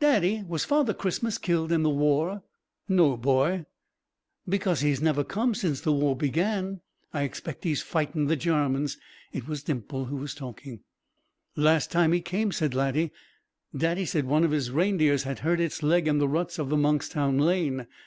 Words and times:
"Daddy, 0.00 0.42
was 0.48 0.64
Father 0.64 0.94
Christmas 0.94 1.36
killed 1.36 1.70
in 1.70 1.82
the 1.82 1.90
war?" 1.90 2.42
"No, 2.88 3.14
boy." 3.14 3.66
"Because 4.48 4.80
he 4.80 4.88
has 4.88 5.02
never 5.02 5.22
come 5.22 5.54
since 5.54 5.82
the 5.82 5.92
war 5.92 6.16
began. 6.16 6.80
I 7.12 7.24
expect 7.24 7.64
he 7.64 7.72
is 7.72 7.82
fightin' 7.82 8.24
the 8.24 8.38
Jarmans." 8.38 8.96
It 9.34 9.46
was 9.46 9.62
Dimples 9.64 10.08
who 10.08 10.16
was 10.16 10.34
talking. 10.34 10.80
"Last 11.56 11.92
time 11.92 12.12
he 12.12 12.22
came," 12.22 12.52
said 12.52 12.72
Laddie, 12.74 13.10
"Daddy 13.76 14.06
said 14.06 14.24
one 14.24 14.44
of 14.44 14.50
his 14.50 14.70
reindeers 14.70 15.24
had 15.24 15.40
hurt 15.40 15.60
its 15.60 15.82
leg 15.82 16.08
in 16.08 16.16
the 16.16 16.26
ruts 16.28 16.58
of 16.58 16.70
the 16.70 16.78
Monkstown 16.78 17.36
Lane. 17.38 17.86